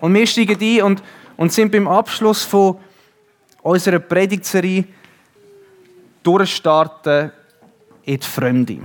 [0.00, 1.02] Und wir steigen ein und,
[1.36, 2.78] und sind beim Abschluss von
[3.62, 4.84] unserer Predigtserie
[6.22, 7.32] durchstarten
[8.04, 8.78] in die Fremde.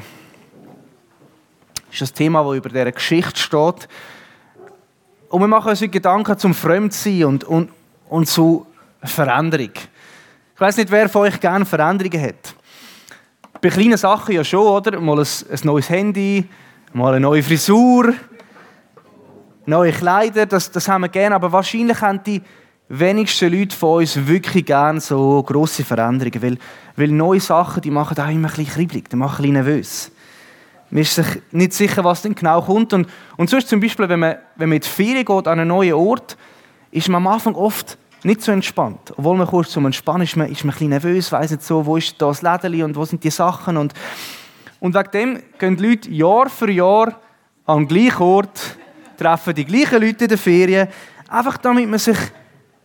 [1.75, 3.87] Das ist das Thema, das über dieser Geschichte steht.
[5.29, 7.71] Und wir machen uns Gedanken zum Fremdsein und, und,
[8.09, 8.65] und zu
[9.03, 9.71] Veränderung.
[10.55, 12.55] Ich weiß nicht, wer von euch gerne Veränderungen hat.
[13.61, 14.99] Bei kleinen Sachen ja schon, oder?
[14.99, 16.47] Mal ein, ein neues Handy,
[16.93, 18.13] mal eine neue Frisur,
[19.65, 21.35] neue Kleider, das, das haben wir gerne.
[21.35, 22.41] Aber wahrscheinlich haben die
[22.89, 26.41] wenigsten Leute von uns wirklich gerne so grosse Veränderungen.
[26.41, 26.57] Weil,
[26.95, 30.11] weil neue Sachen, die machen auch immer ein bisschen kribbelig, die machen ein bisschen nervös.
[30.89, 32.93] Man ist sich nicht sicher, was denn genau kommt.
[32.93, 35.69] Und, und sonst zum Beispiel, wenn man, wenn man in die Ferien geht an einen
[35.69, 36.37] neuen Ort,
[36.91, 39.11] ist man am Anfang oft nicht so entspannt.
[39.17, 41.85] Obwohl man kurz zum Entspannen ist, man, ist man ein bisschen nervös, weiß nicht so,
[41.85, 43.77] wo ist das Lädeli und wo sind die Sachen.
[43.77, 43.93] Und,
[44.79, 47.19] und wegen dem gehen die Leute Jahr für Jahr
[47.67, 48.77] den gleichen Ort,
[49.17, 50.87] treffen die gleichen Leute in den Ferien,
[51.27, 52.17] einfach damit man sich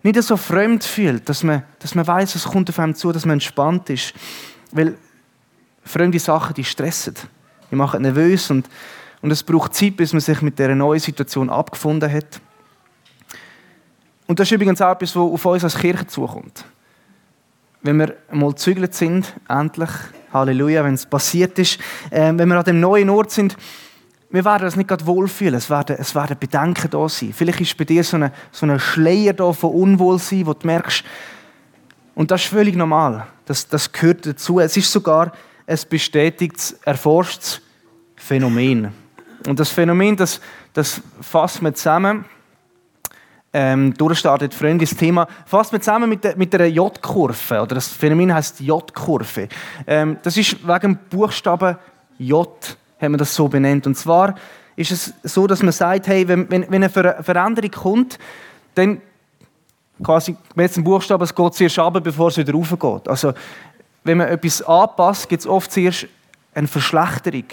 [0.03, 3.27] nicht so fremd fühlt, dass man, dass man weiß, es kommt auf einem zu, dass
[3.27, 4.15] man entspannt ist.
[4.71, 4.97] Weil
[5.83, 7.15] fremde Sachen, die stressen.
[7.71, 8.69] Die machen nervös und,
[9.21, 12.41] und es braucht Zeit, bis man sich mit dieser neuen Situation abgefunden hat.
[14.27, 16.65] Und das ist übrigens auch etwas, was auf uns als Kirche zukommt.
[17.83, 19.91] Wenn wir mal gezügelt sind, endlich,
[20.33, 21.79] Halleluja, wenn es passiert ist,
[22.11, 23.57] äh, wenn wir an dem neuen Ort sind,
[24.31, 27.33] wir werden uns nicht gerade wohlfühlen, es werden, es werden Bedenken da sein.
[27.33, 31.05] Vielleicht ist bei dir so ein so eine Schleier da von Unwohlsein, wo du merkst,
[32.15, 34.61] und das ist völlig normal, das, das gehört dazu.
[34.61, 35.33] Es ist sogar
[35.67, 37.61] ein bestätigtes, erforschtes
[38.17, 38.93] Phänomen.
[39.47, 40.41] Und das Phänomen, das,
[40.73, 42.25] das fasst man zusammen,
[43.53, 47.89] ähm, durchstartet Freunde das Thema, fasst man zusammen mit der, mit der J-Kurve, oder das
[47.89, 49.49] Phänomen heißt J-Kurve.
[49.87, 51.77] Ähm, das ist wegen dem Buchstaben
[52.19, 52.49] J,
[53.01, 53.87] haben wir das so benannt.
[53.87, 54.35] Und zwar
[54.77, 58.19] ist es so, dass man sagt, hey, wenn, wenn, wenn eine Veränderung kommt,
[58.75, 59.01] dann
[60.03, 63.09] quasi mit dem Buchstaben, es geht zuerst runter, bevor es wieder raufgeht.
[63.09, 63.33] Also,
[64.05, 66.07] wenn man etwas anpasst, gibt es oft zuerst
[66.55, 67.45] eine Verschlechterung.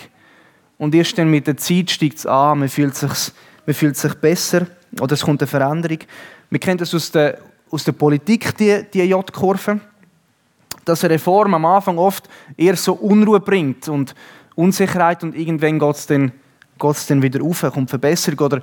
[0.78, 3.32] Und erst dann mit der Zeit steigt es an, man fühlt sich,
[3.66, 4.68] man fühlt sich besser
[5.00, 6.00] oder es kommt eine Veränderung.
[6.50, 7.40] Wir kennen das aus der,
[7.72, 9.80] aus der Politik, die, die J-Kurve,
[10.84, 14.14] dass eine Reform am Anfang oft eher so Unruhe bringt und
[14.56, 16.32] Unsicherheit und irgendwann geht es dann,
[16.80, 18.62] dann wieder auf, kommt Verbesserung oder,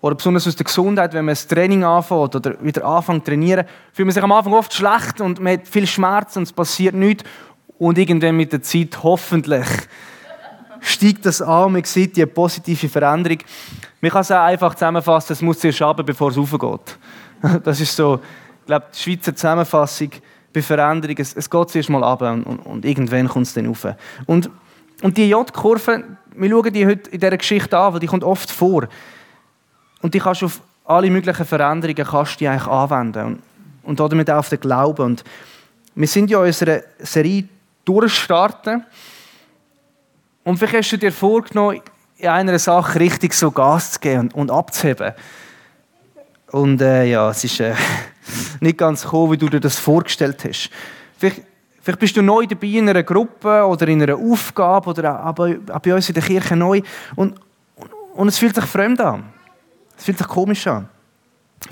[0.00, 3.66] oder besonders aus der Gesundheit, wenn man das Training anfängt oder wieder anfängt zu trainieren,
[3.92, 6.94] fühlt man sich am Anfang oft schlecht und man hat viel Schmerz und es passiert
[6.94, 7.24] nichts
[7.78, 9.66] und irgendwann mit der Zeit hoffentlich
[10.80, 13.38] steigt das an, man sieht die positive Veränderung.
[14.00, 16.98] Man kann es auch einfach zusammenfassen, es muss zuerst runter, bevor es raufgeht.
[17.64, 18.20] Das ist so,
[18.60, 20.10] ich glaube, die Schweizer Zusammenfassung
[20.52, 21.16] bei Veränderung.
[21.18, 23.86] Es, es geht zuerst mal runter und, und, und irgendwann kommt es dann rauf.
[24.26, 24.50] Und,
[25.02, 28.50] und die J-Kurve, wir schauen die heute in dieser Geschichte an, weil die kommt oft
[28.50, 28.88] vor.
[30.02, 33.42] Und die kannst du auf alle möglichen Veränderungen kannst die eigentlich anwenden.
[33.82, 35.02] Und, und damit auch auf den Glauben.
[35.02, 35.24] Und
[35.94, 37.44] wir sind ja in unserer Serie
[37.84, 38.84] durchstarten.
[40.44, 41.80] Und vielleicht hast du dir vorgenommen,
[42.16, 45.12] in einer Sache richtig so Gas zu geben und, und abzuheben.
[46.50, 47.74] Und äh, ja, es ist äh,
[48.60, 50.70] nicht ganz gekommen, wie du dir das vorgestellt hast.
[51.16, 51.42] Vielleicht,
[51.90, 55.94] vielleicht, bist du neu dabei in einer Gruppe oder in einer Aufgabe oder auch bei,
[55.94, 56.82] uns in der Kirche neu
[57.16, 57.38] und,
[57.76, 59.24] und, und es fühlt sich fremd an.
[59.96, 60.88] Es fühlt sich komisch an.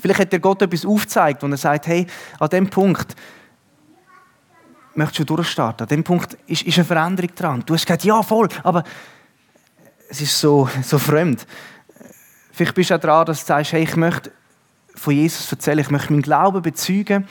[0.01, 2.07] Vielleicht hat dir Gott etwas aufgezeigt und er sagt, hey,
[2.39, 3.15] an dem Punkt
[4.95, 5.84] möchtest du durchstarten.
[5.84, 7.62] An dem Punkt ist, ist eine Veränderung dran.
[7.65, 8.84] Du hast gesagt, ja, voll, aber
[10.09, 11.47] es ist so, so fremd.
[12.53, 14.33] Vielleicht bist du auch dran, dass du sagst, hey, ich möchte
[14.95, 17.27] von Jesus erzählen, ich möchte meinen Glauben bezeugen,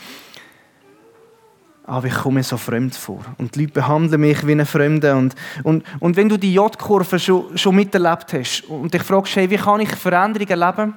[1.87, 3.21] aber ich komme so fremd vor.
[3.37, 5.17] Und die Leute behandeln mich wie einen Fremden.
[5.17, 9.49] Und, und, und wenn du die J-Kurve schon, schon miterlebt hast und dich fragst, hey,
[9.49, 10.93] wie kann ich Veränderungen erleben,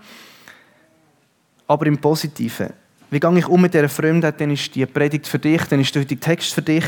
[1.69, 2.71] aber im Positiven,
[3.09, 5.95] wie gehe ich um mit dieser Fremdheit, dann ist die Predigt für dich, dann ist
[5.95, 6.85] der heutige Text für dich.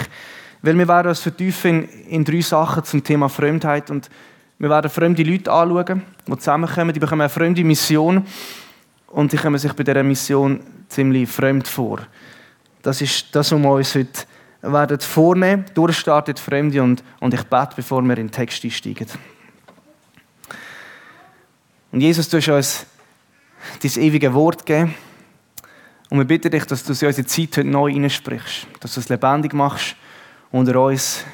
[0.63, 4.11] Weil wir werden uns vertiefen in, in drei Sachen zum Thema Fremdheit und
[4.59, 8.27] wir werden fremde Leute anschauen, die zusammenkommen, die bekommen eine fremde Mission
[9.09, 12.01] und die kommen sich bei dieser Mission ziemlich fremd vor.
[12.83, 14.27] Das ist das, was wir uns heute
[14.63, 15.65] werden vornehmen.
[15.75, 19.07] Durchstartet Fremde und, und ich bete, bevor wir in den Text einsteigen.
[21.93, 22.87] Und Jesus, du hast uns
[23.83, 24.95] dein ewige Wort gegeben.
[26.11, 29.09] Und wir bitten dich, dass du in unsere Zeit heute neu hineinsprichst, dass du es
[29.09, 29.97] lebendig machst
[30.51, 31.25] unter uns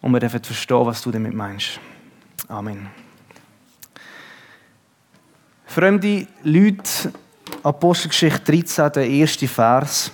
[0.00, 1.80] und wir dürfen verstehen, was du damit meinst.
[2.48, 2.88] Amen.
[5.66, 7.12] Fremde Leute,
[7.62, 10.10] Apostelgeschichte 13, der erste Vers.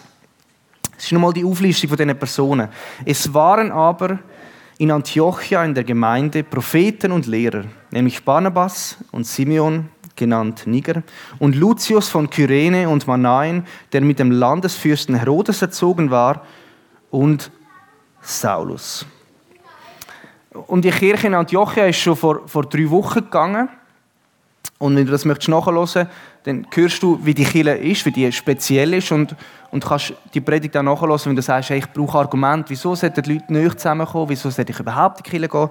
[0.97, 2.69] Es ist nochmal die Auflistung von diesen Personen.
[3.05, 4.19] Es waren aber
[4.79, 11.03] in Antiochia in der Gemeinde Propheten und Lehrer, nämlich Barnabas und Simeon, genannt Niger,
[11.39, 16.43] und Lucius von Kyrene und Manaen, der mit dem Landesfürsten Herodes erzogen war,
[17.11, 17.51] und
[18.21, 19.07] Saulus.
[20.67, 23.69] Und die Kirche in Antiochia ist schon vor, vor drei Wochen gegangen.
[24.79, 26.09] Und wenn du das möchtest nachhören,
[26.45, 29.35] dann hörst du, wie die Kirche ist, wie die speziell ist und,
[29.71, 33.23] und kannst die Predigt auch nachhören, wenn du sagst, hey, ich brauche Argumente, wieso sollten
[33.23, 35.69] die Leute nicht zusammenkommen, wieso sollte ich überhaupt in die Kirche gehen.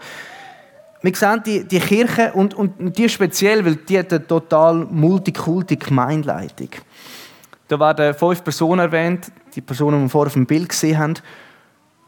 [1.02, 5.76] Wir sehen die, die Kirche und, und die speziell, weil die hat eine total multikulti
[5.76, 6.70] Gemeinleitung.
[7.68, 11.14] Da werden fünf Personen erwähnt, die Personen, die wir vorher auf dem Bild gesehen haben.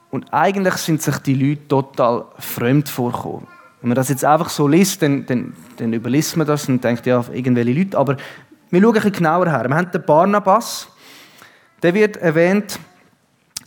[0.09, 3.47] Und eigentlich sind sich die Leute total fremd vorgekommen.
[3.81, 7.05] Wenn man das jetzt einfach so liest, dann, dann, dann überliest man das und denkt,
[7.05, 7.97] ja, irgendwelche Leute.
[7.97, 8.17] Aber
[8.69, 9.65] wir schauen ein bisschen genauer her.
[9.67, 10.87] Wir haben den Barnabas.
[11.83, 12.79] Der wird erwähnt,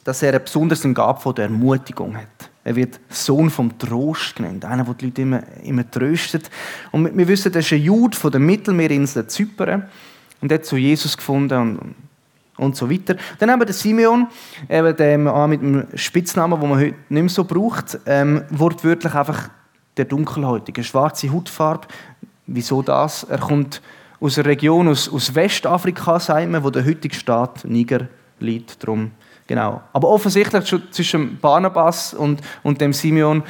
[0.04, 2.50] dass er eine besondere Gabe von der Ermutigung hat.
[2.64, 6.50] Er wird Sohn vom Trost genannt, einer, der die Leute immer, immer tröstet.
[6.90, 9.88] Und wir wissen, er ist ein Jude von der Mittelmeerinsel Zypern
[10.40, 11.94] und hat zu Jesus gefunden und,
[12.58, 13.16] und so weiter.
[13.38, 14.26] Dann haben wir den Simeon,
[14.68, 19.48] eben den, mit dem Spitznamen, den man heute nicht mehr so braucht, ähm, wortwörtlich einfach
[19.96, 21.88] der Dunkelhäutige, schwarze Hautfarbe.
[22.46, 23.24] Wieso das?
[23.24, 23.80] Er kommt
[24.20, 28.08] aus einer Region aus, aus Westafrika, sagen wir, wo der heutige Staat Niger
[28.38, 28.84] liegt.
[28.84, 29.12] Drum,
[29.46, 29.82] genau.
[29.92, 33.42] Aber offensichtlich zwischen Barnabas und, und dem Simeon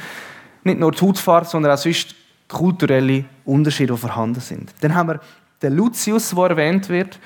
[0.63, 2.15] nicht nur die Hautfarbe, sondern auch sonst
[2.47, 4.71] kulturelle Unterschiede, die vorhanden sind.
[4.81, 5.19] Dann haben wir
[5.61, 7.19] den Lucius, der erwähnt wird.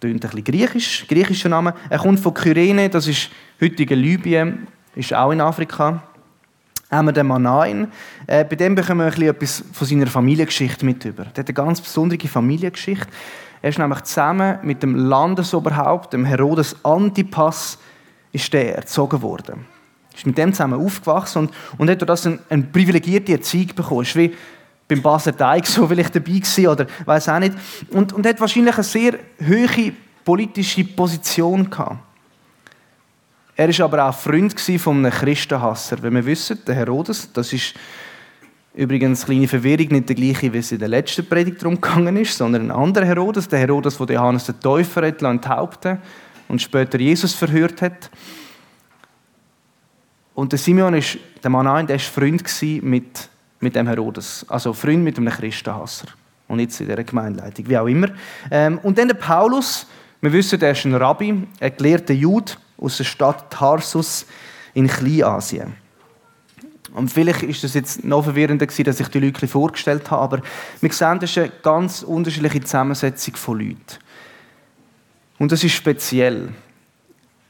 [0.00, 1.74] Tönt ein bisschen griechisch, griechischer Name.
[1.90, 3.30] Er kommt von Kyrene, das ist
[3.60, 6.02] heutige Libyen, ist auch in Afrika
[6.90, 7.92] wir den Manain.
[8.26, 11.24] Äh, bei dem bekommen wir ein etwas von seiner Familiengeschichte mit über.
[11.24, 13.08] Der hat eine ganz besondere Familiengeschichte.
[13.60, 17.78] Er ist nämlich zusammen mit dem Landesoberhaupt, dem Herodes Antipas,
[18.32, 19.66] ist der erzogen worden.
[20.14, 24.02] Ist mit dem zusammen aufgewachsen und, und hat durch das eine, eine privilegierte Erziehung bekommen.
[24.02, 24.34] Ist wie
[24.86, 27.54] beim Basel Teig so vielleicht dabei gewesen oder weiß auch nicht.
[27.90, 29.14] Und, und hat wahrscheinlich eine sehr
[29.46, 29.92] hohe
[30.24, 31.98] politische Position gehabt.
[33.60, 36.00] Er war aber auch Freund von einem Christenhasser.
[36.00, 37.74] Wenn wir wissen, der Herodes, das ist
[38.72, 42.16] übrigens eine kleine Verwirrung, nicht der gleiche, wie es in der letzten Predigt darum gegangen
[42.18, 45.98] ist, sondern ein anderer Herodes, der Herodes, der Johannes den Täufer enthaupten
[46.46, 48.10] und später Jesus verhört hat.
[50.36, 52.44] Und der Simeon ist, der Mann der war Freund
[52.84, 53.28] mit,
[53.58, 56.06] mit dem Herodes, also Freund mit einem Christenhasser.
[56.46, 58.10] Und jetzt in dieser Gemeinleitung, wie auch immer.
[58.52, 59.84] Ähm, und dann der Paulus,
[60.20, 64.26] wir wissen, er ist ein Rabbi, ein gelehrter Jude, aus der Stadt Tarsus
[64.74, 65.74] in Kleinasien.
[66.94, 70.42] Und vielleicht ist das jetzt noch verwirrender gewesen, dass ich die Leute vorgestellt habe, aber
[70.80, 73.98] wir sehen, das ist eine ganz unterschiedliche Zusammensetzung von Leuten.
[75.38, 76.48] Und das ist speziell.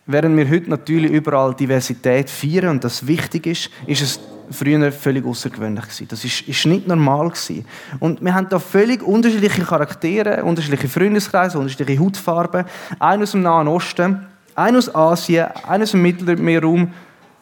[0.07, 4.21] Während wir heute natürlich überall Diversität feiern und das wichtig ist, ist es
[4.51, 6.09] früher völlig außergewöhnlich gewesen.
[6.09, 7.67] Das ist, ist nicht normal gewesen.
[8.01, 12.65] Und wir haben da völlig unterschiedliche Charaktere, unterschiedliche Freundeskreise, unterschiedliche Hautfarben.
[12.99, 14.27] Einer aus dem Nahen Osten,
[14.59, 16.93] einer aus Asien, einer aus dem Mittelmeerraum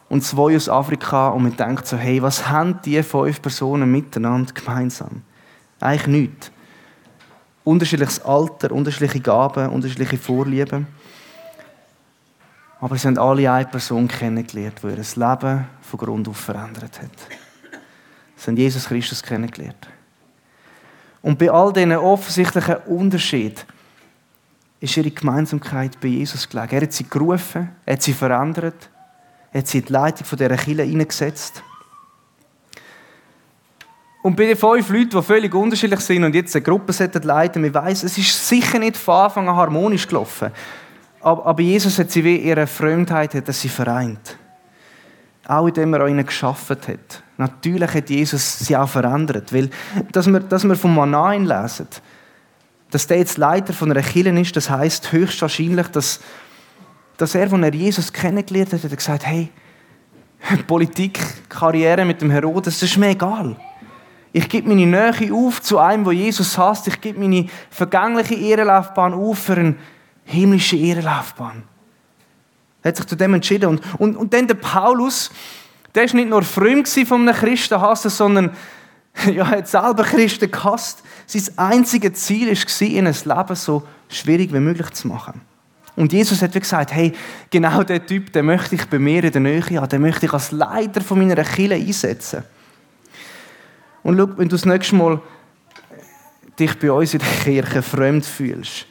[0.07, 1.29] und zwei aus Afrika.
[1.29, 5.23] Und man denkt so, hey, was haben diese fünf Personen miteinander gemeinsam?
[5.79, 6.51] Eigentlich nichts.
[7.63, 10.87] Unterschiedliches Alter, unterschiedliche Gaben, unterschiedliche Vorlieben.
[12.79, 17.09] Aber sie haben alle eine Person kennengelernt, die ihr Leben von Grund auf verändert hat.
[18.35, 19.89] Sie haben Jesus Christus kennengelernt.
[21.23, 23.63] Und bei all diesen offensichtlichen Unterschieden
[24.79, 26.75] ist ihre Gemeinsamkeit bei Jesus gelegen.
[26.75, 28.89] Er hat sie gerufen, er hat sie verändert,
[29.51, 31.63] er hat sie in die Leitung von dieser Kirche hineingesetzt.
[34.21, 36.91] Und bei den fünf Leuten, die völlig unterschiedlich sind und jetzt eine Gruppe
[37.23, 40.51] leiten wir weiss, es ist sicher nicht von Anfang an harmonisch gelaufen.
[41.21, 44.37] Aber Jesus hat sie wie ihre Fremdheit hat sie vereint.
[45.47, 47.23] Auch indem er ihnen geschaffen hat.
[47.37, 49.53] Natürlich hat Jesus sie auch verändert.
[49.53, 49.69] Weil,
[50.11, 51.87] dass wir, dass wir vom Manain lesen,
[52.91, 56.19] dass der jetzt Leiter von einer Kirche ist, das heißt höchstwahrscheinlich, dass,
[57.17, 59.49] dass er, als er Jesus kennengelernt hat, hat gesagt, hey,
[60.67, 63.55] Politik, Karriere mit dem Herodes, das ist mir egal.
[64.33, 66.87] Ich gebe meine Nähe auf zu einem, wo Jesus hasst.
[66.87, 69.75] Ich gebe meine vergängliche Ehrenlaufbahn auf für eine
[70.25, 71.63] himmlische Ehrenlaufbahn.
[72.83, 73.69] Er hat sich zu dem entschieden.
[73.69, 75.31] Und, und, und dann der Paulus,
[75.95, 78.51] der ist nicht nur frömm von einem Christenhassen, sondern
[79.33, 81.03] ja, hat selber Christen gehasst.
[81.25, 85.41] Sein einziges Ziel war, ihnen das Leben so schwierig wie möglich zu machen.
[85.95, 87.11] Und Jesus hat gesagt, hey,
[87.49, 90.33] genau der Typ, den möchte ich bei mir in der Nähe haben, den möchte ich
[90.33, 92.43] als Leiter von meiner Kirche einsetzen.
[94.03, 95.19] Und schau, wenn du das nächste Mal
[96.59, 98.85] dich bei uns in der Kirche fremd fühlst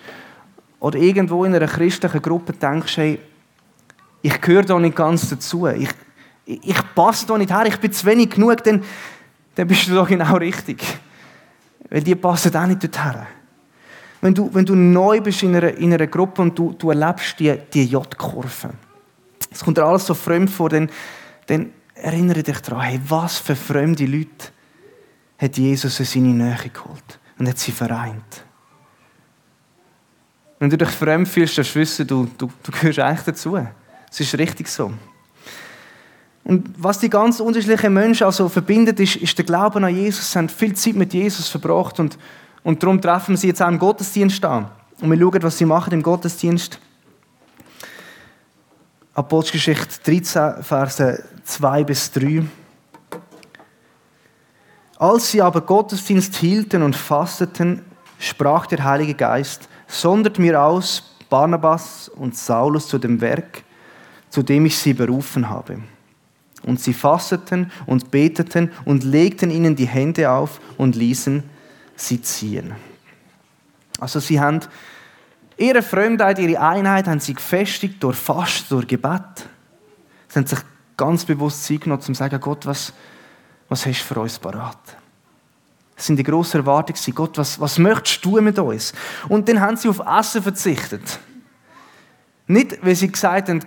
[0.80, 3.20] oder irgendwo in einer christlichen Gruppe denkst, hey,
[4.22, 5.88] ich gehöre da nicht ganz dazu, ich,
[6.44, 8.82] ich passe da nicht her, ich bin zu wenig genug, dann,
[9.56, 10.84] dann bist du da genau richtig.
[11.90, 13.26] Weil die passen auch nicht dorthin.
[14.20, 17.40] wenn du, wenn du neu bist in einer, in einer Gruppe und du, du erlebst
[17.40, 18.70] die, die J-Kurve.
[19.50, 20.90] Es kommt dir alles so fremd vor, dann,
[21.46, 24.48] dann erinnere dich daran, hey, was für fremde Leute
[25.38, 28.44] hat Jesus in seine Nähe geholt und hat sie vereint.
[30.58, 33.58] Wenn du dich fremd fühlst, dann wissen, du, du, du gehörst eigentlich dazu.
[34.10, 34.92] Es ist richtig so.
[36.46, 40.30] Und was die ganz unterschiedlichen Menschen also verbindet, ist, ist der Glaube an Jesus.
[40.30, 42.16] Sie haben viel Zeit mit Jesus verbracht und,
[42.62, 44.70] und darum treffen wir sie jetzt auch im Gottesdienst an.
[45.00, 46.78] Und wir schauen, was sie machen im Gottesdienst.
[49.14, 52.44] Apostelgeschichte 13, Verse 2 bis 3.
[54.98, 57.82] Als sie aber Gottesdienst hielten und fasteten,
[58.20, 63.64] sprach der Heilige Geist, sondert mir aus Barnabas und Saulus zu dem Werk,
[64.30, 65.80] zu dem ich sie berufen habe.
[66.66, 71.42] Und sie fasteten und beteten und legten ihnen die Hände auf und ließen
[71.94, 72.74] sie ziehen.
[73.98, 74.60] Also sie haben
[75.56, 79.48] ihre Fremdheit, ihre Einheit haben sie gefestigt durch Fast, durch Gebet.
[80.28, 80.58] Sie haben sich
[80.96, 82.92] ganz bewusst Zeit genommen, um zu sagen, Gott, was,
[83.68, 84.78] was hast du für uns parat?
[85.94, 87.14] Das sind die grossen Erwartungen.
[87.14, 88.92] Gott, was, was möchtest du mit uns?
[89.28, 91.18] Und dann haben sie auf Essen verzichtet.
[92.46, 93.60] Nicht, weil sie gesagt haben,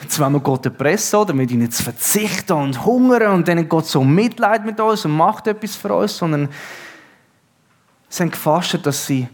[0.00, 3.86] Jetzt wollen wir Gott erpressen, oder mit ihnen zu verzichten und hungern und dann Gott
[3.86, 6.48] so Mitleid mit uns und macht etwas für uns, sondern
[8.08, 9.28] sie haben gefastet, dass sie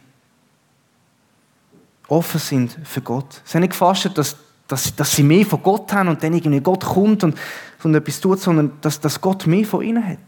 [2.09, 3.43] offen sind für Gott.
[3.45, 6.61] Sie haben nicht gefastet, dass, dass, dass sie mehr von Gott haben und dann irgendwie
[6.61, 7.39] Gott kommt und,
[7.83, 10.19] und etwas tut, sondern dass, dass Gott mehr von ihnen hat.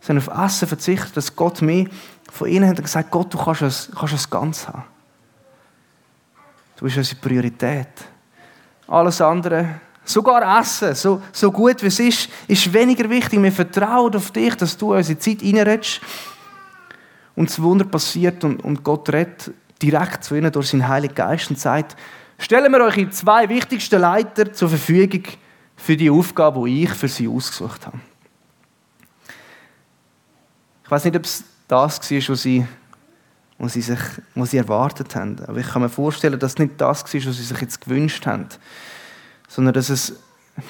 [0.00, 1.86] Sie haben auf Essen verzichtet, dass Gott mehr
[2.30, 4.84] von ihnen hat und gesagt, Gott, du kannst es, kannst es ganz haben.
[6.76, 7.88] Du bist unsere Priorität.
[8.88, 13.40] Alles andere, sogar Essen, so, so gut wie es ist, ist weniger wichtig.
[13.42, 16.00] Wir vertrauen auf dich, dass du unsere Zeit reinredest.
[17.36, 21.50] Und das Wunder passiert und, und Gott redet direkt zu ihnen durch seinen Heiligen Geist
[21.50, 21.96] und sagt,
[22.38, 25.22] stellen wir euch die zwei wichtigsten Leiter zur Verfügung
[25.76, 28.00] für die Aufgabe, die ich für sie ausgesucht habe.
[30.84, 32.66] Ich weiß nicht, ob es das war, was sie,
[33.58, 33.98] was sie, sich,
[34.34, 35.36] was sie erwartet haben.
[35.46, 38.24] Aber ich kann mir vorstellen, dass es nicht das war, was sie sich jetzt gewünscht
[38.26, 38.46] haben.
[39.48, 40.14] Sondern dass es,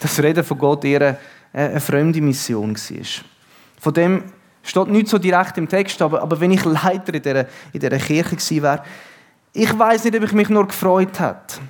[0.00, 1.18] das Reden von Gott eher
[1.52, 3.07] eine, eine fremde Mission war.
[3.80, 4.25] Von dem
[4.62, 7.99] steht nicht so direkt im Text, aber, aber wenn ich Leiter in dieser, in dieser
[7.99, 8.83] Kirche gewesen wäre,
[9.52, 11.61] ich weiß nicht, ob ich mich nur gefreut hätte.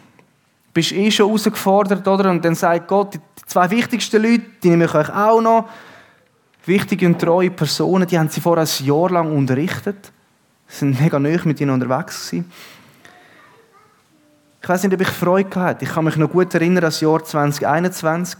[0.75, 2.30] Bist eh schon herausgefordert, oder?
[2.30, 5.68] Und dann sagt Gott, die zwei wichtigsten Leute, die nehme ich euch auch noch
[6.64, 10.12] wichtige und treue Personen, die haben sie vor ein Jahr lang unterrichtet.
[10.68, 12.52] Sie sind mega neu mit ihnen unterwegs gewesen.
[14.60, 15.84] Ich weiß nicht, ob ich Freude hatte.
[15.84, 18.38] Ich kann mich noch gut erinnern an das Jahr 2021,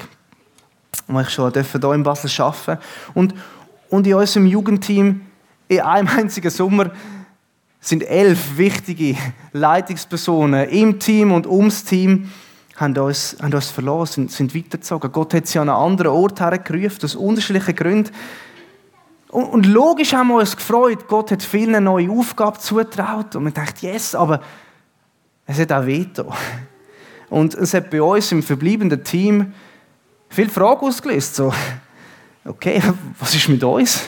[1.07, 2.83] wo ich schon hier in Basel arbeiten
[3.15, 3.35] und,
[3.89, 5.23] und in unserem Jugendteam
[5.69, 6.91] in einem einzigen Sommer
[7.81, 9.17] sind elf wichtige
[9.53, 12.31] Leitungspersonen im Team und ums Team
[12.77, 15.11] haben uns, haben uns verloren, sind, sind weitergezogen.
[15.11, 18.11] Gott hat sie an einen anderen Ort hergerufen, aus unterschiedlichen Gründen.
[19.31, 23.53] Und, logisch haben wir uns gefreut, Gott hat vielen eine neue Aufgabe zutraut und man
[23.53, 24.41] dachte, yes, aber
[25.47, 26.33] es hat auch Veto.
[27.29, 29.53] Und es hat bei uns im verbleibenden Team
[30.31, 31.35] viele Fragen ausgelöst.
[31.35, 31.53] So,
[32.47, 32.83] okay,
[33.19, 34.05] was ist mit uns?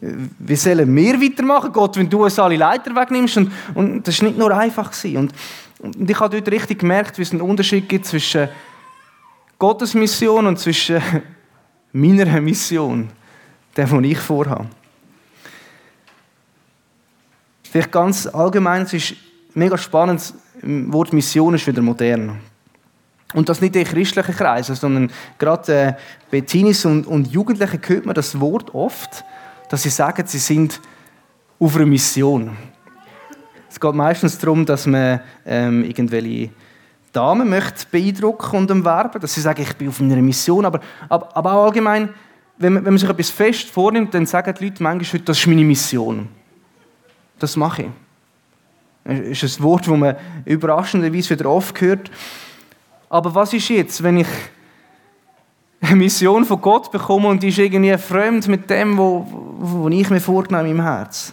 [0.00, 3.36] Wie sollen wir weitermachen, Gott, wenn du uns alle Leiter wegnimmst?
[3.36, 4.92] Und, und das war nicht nur einfach.
[5.04, 5.34] Und
[5.80, 8.48] und ich habe dort richtig gemerkt, wie es einen Unterschied gibt zwischen
[9.58, 11.00] Gottes Mission und zwischen
[11.92, 13.08] meiner Mission,
[13.76, 14.66] der, die ich vorhabe.
[17.70, 19.14] Vielleicht ganz allgemein, es ist
[19.54, 22.40] mega spannend, das Wort Mission ist wieder modern.
[23.32, 25.92] Und das nicht in christlichen Kreisen, sondern gerade äh,
[26.30, 29.24] bei Teenies und, und Jugendlichen hört man das Wort oft,
[29.68, 30.80] dass sie sagen, sie sind
[31.60, 32.56] auf einer Mission.
[33.70, 36.50] Es geht meistens darum, dass man ähm, irgendwelche
[37.12, 40.64] Damen möchte beeindrucken und umwerben, dass sie sagen, ich bin auf einer Mission.
[40.64, 42.08] Aber, aber, aber auch allgemein,
[42.60, 45.46] wenn man, wenn man sich etwas fest vornimmt, dann sagen die Leute manchmal, das ist
[45.46, 46.28] meine Mission.
[47.38, 47.88] Das mache ich.
[49.32, 50.14] Das ist ein Wort, das man
[50.44, 52.10] überraschenderweise wieder oft hört.
[53.08, 54.26] Aber was ist jetzt, wenn ich
[55.80, 60.18] eine Mission von Gott bekomme und die ist irgendwie fremd mit dem, was ich mir
[60.18, 61.32] in meinem Herz?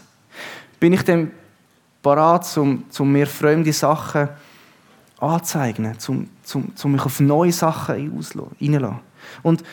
[0.80, 1.32] Bin ich dann
[2.02, 4.30] parat, um, um mir fremde Sachen
[5.20, 9.00] anzuzeigen, um, um, um mich auf neue Sachen einzulassen.
[9.44, 9.64] Und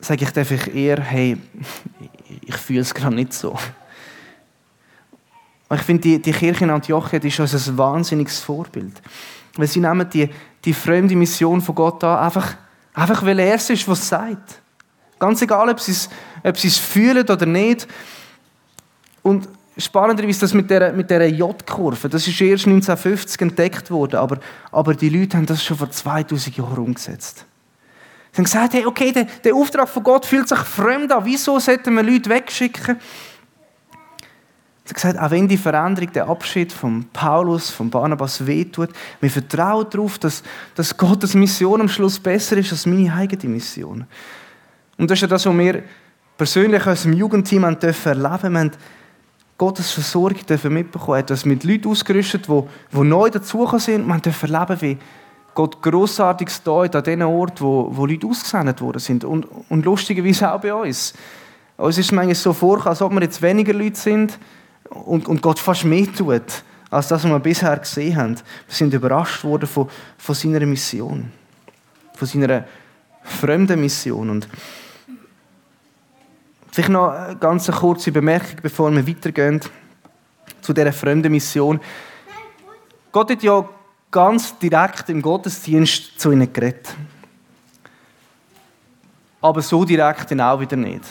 [0.00, 1.36] sage ich einfach eher, hey,
[2.44, 3.56] ich fühle es gerade nicht so.
[5.72, 9.00] ich finde, die, die Kirche in Antiochia ist uns ein wahnsinniges Vorbild.
[9.56, 10.28] Weil sie nehmen die,
[10.64, 12.56] die fremde Mission von Gott an, einfach,
[12.94, 14.60] einfach weil er es ist, was sagt.
[15.18, 16.08] Ganz egal, ob sie es,
[16.42, 17.86] ob es fühlen oder nicht.
[19.22, 24.38] Und spannenderweise das mit dieser, mit dieser J-Kurve, das ist erst 1950 entdeckt worden, aber,
[24.70, 27.44] aber die Leute haben das schon vor 2000 Jahren umgesetzt.
[28.32, 31.58] Sie haben gesagt, hey, okay, der, der Auftrag von Gott fühlt sich fremd an, wieso
[31.58, 32.98] sollten wir Leute wegschicken?
[34.84, 39.30] Sie haben gesagt, auch wenn die Veränderung, der Abschied von Paulus, von Barnabas wehtut, wir
[39.30, 40.42] vertrauen darauf, dass,
[40.74, 44.06] dass Gottes Mission am Schluss besser ist als meine eigene Mission.
[44.96, 45.82] Und das ist ja das, was wir
[46.36, 48.20] persönlich aus dem Jugendteam erleben dürfen.
[48.20, 48.70] Wir haben
[49.58, 54.08] Gottes Versorgung dürfen mitbekommen, hat das mit Leuten ausgerüstet, die, die neu dazugekommen sind.
[54.08, 54.98] Man dürfen erleben, wie
[55.54, 59.24] Gott Grossartiges tut an den Orten, wo, wo Leute ausgesendet worden sind.
[59.24, 61.14] Und, und lustigerweise auch bei uns.
[61.76, 64.38] Uns ist manchmal so vor, als ob wir jetzt weniger Leute sind
[64.90, 68.34] und, und Gott fast mehr tut, als das, was wir bisher gesehen haben.
[68.34, 69.88] Wir sind überrascht worden von,
[70.18, 71.32] von seiner Mission.
[72.14, 72.64] Von seiner
[73.22, 74.30] fremden Mission.
[74.30, 74.48] Und
[76.72, 79.60] Vielleicht noch eine ganz kurze Bemerkung, bevor wir weitergehen
[80.60, 81.80] zu dieser fremden Mission.
[83.10, 83.68] Gott hat ja
[84.10, 86.94] ganz direkt im Gottesdienst zu ihnen geredet.
[89.40, 91.04] Aber so direkt dann auch wieder nicht.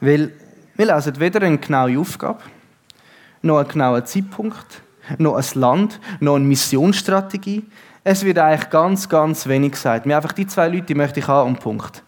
[0.00, 0.32] Weil
[0.76, 2.40] wir lesen weder eine genaue Aufgabe,
[3.42, 4.82] noch einen genauen Zeitpunkt,
[5.18, 7.64] noch ein Land, noch eine Missionsstrategie.
[8.04, 10.06] Es wird eigentlich ganz, ganz wenig gesagt.
[10.06, 12.02] Mir einfach die zwei Leute, die möchte ich haben und Punkt.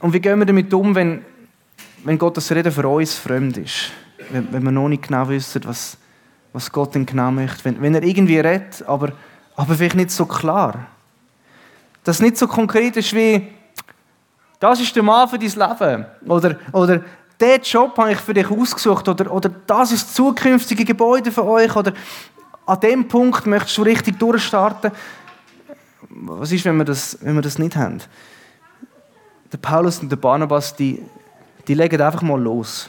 [0.00, 1.24] Und wie gehen wir damit um, wenn,
[2.04, 3.92] wenn Gottes Reden für uns fremd ist?
[4.30, 5.96] Wenn, wenn wir noch nicht genau wissen, was,
[6.52, 7.64] was Gott denn genau möchte.
[7.64, 9.12] Wenn, wenn er irgendwie redet, aber,
[9.56, 10.86] aber vielleicht nicht so klar.
[12.04, 13.48] Das nicht so konkret ist wie,
[14.58, 16.06] das ist der Mann für dein Leben.
[16.26, 17.00] Oder, oder
[17.40, 19.08] diesen Job habe ich für dich ausgesucht.
[19.08, 21.74] Oder, oder das ist das zukünftige Gebäude für euch.
[21.74, 21.92] Oder
[22.66, 24.92] an dem Punkt möchtest du richtig durchstarten.
[26.08, 28.00] Was ist, wenn wir das, wenn wir das nicht haben?
[29.52, 31.02] der Paulus und der Barnabas, die,
[31.68, 32.88] die legen einfach mal los.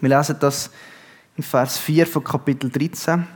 [0.00, 0.70] Wir lesen das
[1.36, 3.26] in Vers 4 von Kapitel 13.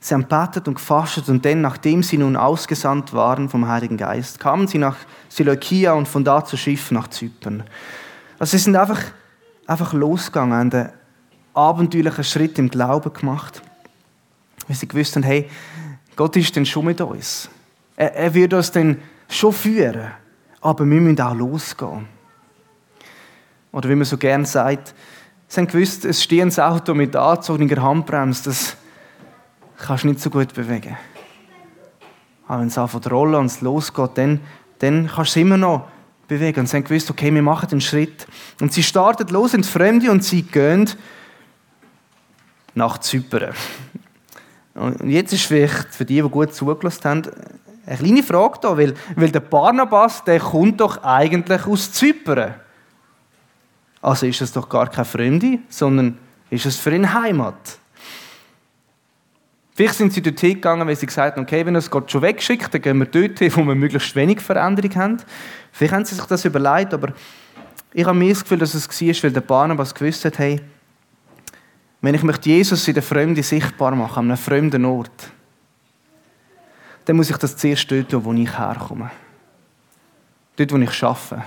[0.00, 4.38] Sie haben betet und gefastet und dann, nachdem sie nun ausgesandt waren vom Heiligen Geist,
[4.38, 4.96] kamen sie nach
[5.28, 7.64] Seleukia und von da zu Schiff nach Zypern.
[8.38, 9.00] Also sie sind einfach,
[9.66, 10.92] einfach losgegangen, haben einen
[11.54, 13.62] abenteuerlichen Schritt im Glauben gemacht,
[14.68, 15.50] weil sie gewusst haben, hey,
[16.14, 17.50] Gott ist denn schon mit uns.
[17.96, 20.12] Er, er wird uns dann schon führen,
[20.60, 22.06] aber wir müssen auch losgehen.
[23.72, 24.94] Oder wie man so gerne sagt,
[25.48, 28.76] sie haben gewusst, es steht ein Auto mit angezogener Handbremse, das
[29.78, 30.96] kannst du nicht so gut bewegen.
[32.48, 34.40] Aber wenn es anfängt rollen und es losgeht, dann,
[34.78, 35.88] dann kannst du es immer noch
[36.28, 36.60] bewegen.
[36.60, 38.26] Und sie haben gewusst, okay, wir machen den Schritt.
[38.60, 40.88] Und sie starten los ins Fremde und sie gehen
[42.74, 43.54] nach Zypern.
[44.74, 47.22] Und jetzt ist vielleicht für die, die gut zugelassen haben,
[47.86, 52.54] eine kleine Frage da, weil, weil der Barnabas, der kommt doch eigentlich aus Zypern.
[54.06, 56.16] Also ist es doch gar kein Fremde, sondern
[56.48, 57.80] ist es für ihn Heimat.
[59.74, 62.72] Vielleicht sind sie dort hingegangen, weil sie gesagt haben, okay, wenn es Gott schon wegschickt,
[62.72, 65.16] dann gehen wir dort hin, wo wir möglichst wenig Veränderung haben.
[65.72, 67.14] Vielleicht haben sie sich das überlegt, aber
[67.92, 70.60] ich habe mir das Gefühl, dass es war, weil der Barnabas gewusst hat, hey,
[72.00, 75.32] wenn ich möchte Jesus in der Fremde sichtbar machen, an einem fremden Ort,
[77.06, 79.10] dann muss ich das zuerst dort tun, wo ich herkomme.
[80.54, 81.42] Dort, wo ich arbeite.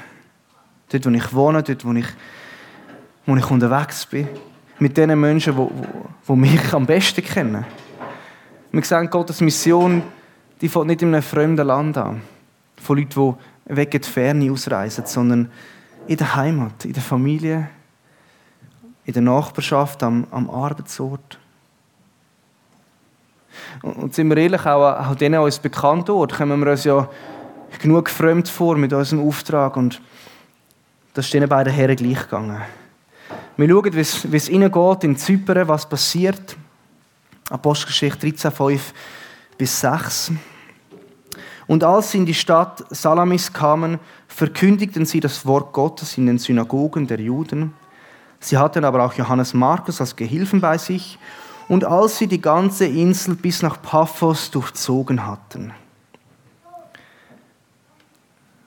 [0.89, 2.07] Dort, wo ich wohne, dort, wo ich,
[3.29, 4.27] wo ich unterwegs bin.
[4.79, 7.65] Mit den Menschen, die, mich am besten kennen.
[8.71, 10.01] Wir sehen, Gottes Mission,
[10.61, 12.21] die fängt nicht in einem fremden Land an.
[12.81, 13.35] Von Leuten,
[13.67, 15.51] die weg in die Ferne ausreisen, sondern
[16.07, 17.69] in der Heimat, in der Familie,
[19.05, 21.39] in der Nachbarschaft, am, am Arbeitsort.
[23.81, 27.07] Und sind wir ehrlich, auch, auch denen uns bekannten Ort kommen wir uns ja
[27.79, 29.77] genug fremd vor mit unserem Auftrag.
[29.77, 30.01] Und
[31.13, 32.61] das ist den beiden Herren gleich gegangen.
[33.59, 36.55] Wir schauen, wie es, wie es ihnen geht in Zypern, was passiert.
[37.49, 38.93] Apostelgeschichte 13, 5
[39.57, 40.31] bis 6.
[41.67, 46.39] Und als sie in die Stadt Salamis kamen, verkündigten sie das Wort Gottes in den
[46.39, 47.73] Synagogen der Juden.
[48.39, 51.19] Sie hatten aber auch Johannes Markus als Gehilfen bei sich
[51.67, 55.73] und als sie die ganze Insel bis nach Paphos durchzogen hatten.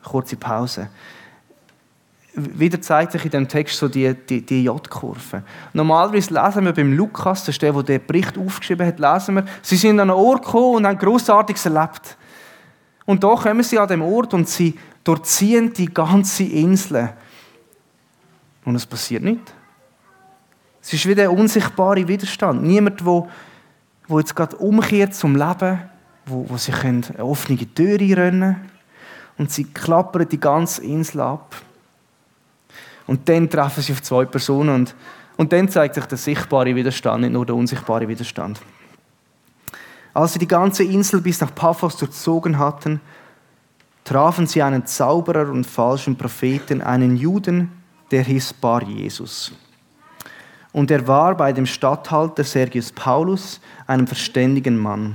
[0.03, 0.91] Kurze Pause.
[2.35, 5.43] Wieder zeigt sich in dem Text so die, die, die J-Kurve.
[5.75, 9.45] Normalerweise lesen wir beim Lukas, das ist der, der den Bericht aufgeschrieben hat, lesen wir,
[9.61, 12.17] sie sind an einen Ort gekommen und haben Grossartiges erlebt.
[13.05, 17.11] Und da kommen sie an dem Ort und sie durchziehen die ganze Insel.
[18.65, 19.53] Und es passiert nicht.
[20.81, 22.63] Es ist wie der unsichtbare Widerstand.
[22.63, 23.29] Niemand, der,
[24.09, 25.81] der jetzt gerade umkehrt zum Leben,
[26.27, 28.57] wo, wo sie eine offene Tür reinrennen
[29.39, 31.55] und sie klappern die ganze Insel ab.
[33.07, 34.95] Und dann treffen sie auf zwei Personen und,
[35.37, 38.61] und dann zeigt sich der sichtbare Widerstand, nicht nur der unsichtbare Widerstand.
[40.15, 43.01] Als sie die ganze Insel bis nach Paphos durchzogen hatten,
[44.05, 47.71] trafen sie einen Zauberer und falschen Propheten, einen Juden,
[48.11, 49.53] der hieß Bar Jesus.
[50.73, 55.15] Und er war bei dem Statthalter Sergius Paulus, einem verständigen Mann.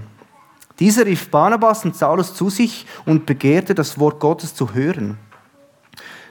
[0.79, 5.17] Dieser rief Barnabas und Saulus zu sich und begehrte, das Wort Gottes zu hören.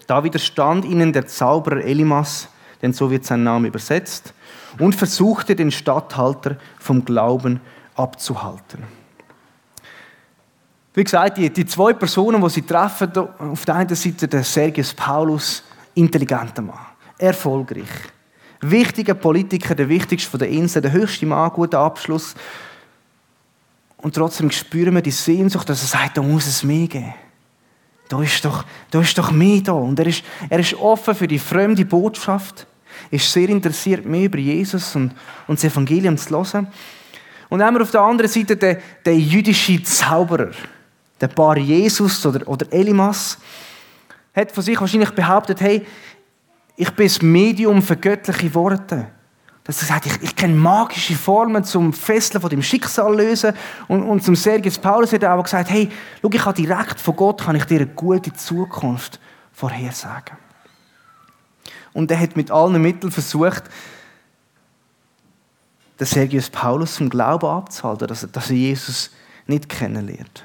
[0.07, 2.49] Da widerstand ihnen der Zauberer Elimas,
[2.83, 4.33] denn so wird sein Name übersetzt,
[4.79, 7.61] und versuchte den Statthalter vom Glauben
[7.95, 8.85] abzuhalten.
[10.95, 14.95] Wie gesagt, die, die zwei Personen, die sie treffen, auf der einen Seite der Sergius
[14.95, 15.63] Paulus,
[15.95, 16.79] intelligenter Mann,
[17.19, 17.85] erfolgreich,
[18.61, 22.35] wichtiger Politiker, der wichtigste von der Insel, der höchste Mann, guter Abschluss.
[23.99, 27.15] Und trotzdem spüren wir die Sehnsucht, dass er sagt, da muss es mehr geben.
[28.09, 29.73] Da ist doch, da ist doch mehr da.
[29.73, 32.67] Und er ist, er ist offen für die fremde Botschaft,
[33.11, 35.13] ist sehr interessiert, mehr über Jesus und,
[35.47, 36.69] und das Evangelium zu hören.
[37.49, 40.51] Und dann haben wir auf der anderen Seite den, den jüdischen Zauberer,
[41.21, 43.39] der Bar Jesus oder, oder Elimas,
[44.35, 45.87] hat von sich wahrscheinlich behauptet, hey,
[46.77, 49.07] ich bin das Medium für göttliche Worte.
[49.67, 53.53] Dass er sagt, ich, ich kenne magische Formen zum Fesseln von dem Schicksal lösen.
[53.89, 55.91] Und, und zum Sergius Paulus hat er auch gesagt, hey,
[56.23, 59.19] schau, ich kann direkt von Gott kann ich dir eine gute Zukunft
[59.53, 60.37] vorhersagen.
[61.93, 63.65] Und er hat mit allen Mitteln versucht,
[65.99, 69.11] den Sergius Paulus zum Glauben abzuhalten, dass er, dass er Jesus
[69.47, 70.45] nicht kennenlernt.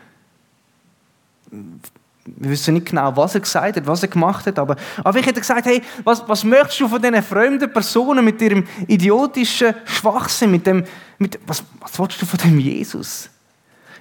[2.37, 5.25] Wir wissen nicht genau, was er gesagt hat, was er gemacht hat, aber, aber ich
[5.25, 10.51] hätte gesagt, hey, was, was möchtest du von diesen fremden Personen mit ihrem idiotischen Schwachsinn,
[10.51, 10.83] mit dem,
[11.17, 13.29] mit, was, was willst du von dem Jesus?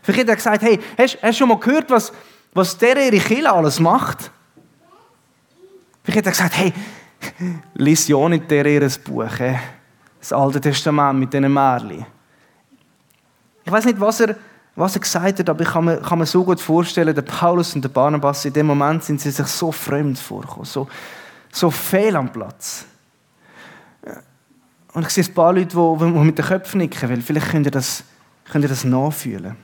[0.02, 2.12] Vielleicht hätte er gesagt, hey, hast, du schon mal gehört, was,
[2.54, 4.30] was der ihre Kirche alles macht?
[6.02, 6.72] Vielleicht hätte er gesagt, hey,
[7.74, 9.58] lies ja nicht der ihr Buch, hey?
[10.20, 12.06] das Alte Testament mit diesen Märchen.
[13.64, 14.36] Ich weiß nicht, was er
[14.76, 17.74] was er gesagt hat, aber ich kann mir, kann mir so gut vorstellen, der Paulus
[17.74, 20.88] und der Barnabas, in dem Moment sind sie sich so fremd vorgekommen, so,
[21.52, 22.84] so fehl am Platz.
[24.92, 27.70] Und ich sehe ein paar Leute, die, mit den Köpfen nicken, weil vielleicht könnt ihr
[27.72, 28.04] das,
[28.50, 29.56] könnt ihr das nachfühlen,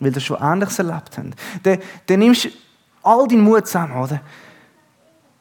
[0.00, 1.34] weil ihr schon Ähnliches erlebt habt.
[1.62, 2.48] Dann, dann nimmst du
[3.02, 4.20] all deinen Mut zusammen, oder?